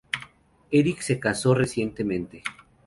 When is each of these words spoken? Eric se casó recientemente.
Eric 0.71 1.01
se 1.01 1.19
casó 1.19 1.53
recientemente. 1.53 2.41